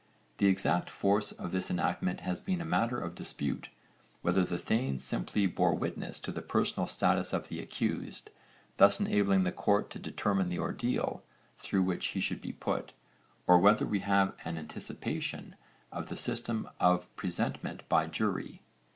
The 0.39 0.47
exact 0.47 0.89
force 0.89 1.31
of 1.31 1.51
this 1.51 1.69
enactment 1.69 2.21
has 2.21 2.41
been 2.41 2.59
a 2.59 2.65
matter 2.65 2.99
of 2.99 3.13
dispute 3.13 3.69
whether 4.23 4.43
the 4.43 4.57
thanes 4.57 5.03
simply 5.03 5.45
bore 5.45 5.75
witness 5.75 6.19
to 6.21 6.31
the 6.31 6.41
personal 6.41 6.87
status 6.87 7.33
of 7.33 7.49
the 7.49 7.59
accused, 7.59 8.31
thus 8.77 8.99
enabling 8.99 9.43
the 9.43 9.51
court 9.51 9.91
to 9.91 9.99
determine 9.99 10.49
the 10.49 10.57
ordeal 10.57 11.21
through 11.59 11.83
which 11.83 12.07
he 12.07 12.19
should 12.19 12.41
be 12.41 12.51
put, 12.51 12.93
or 13.45 13.59
whether 13.59 13.85
we 13.85 13.99
have 13.99 14.33
an 14.43 14.57
anticipation 14.57 15.55
of 15.91 16.07
the 16.09 16.17
system 16.17 16.67
of 16.79 17.05
presentment 17.15 17.87
by 17.87 18.07
jury. 18.07 18.63